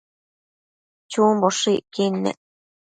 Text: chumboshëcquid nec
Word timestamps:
chumboshëcquid 1.11 2.13
nec 2.23 2.39